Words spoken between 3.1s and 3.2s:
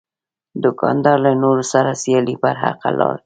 کوي.